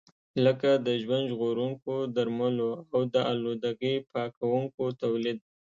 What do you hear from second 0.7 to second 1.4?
د ژوند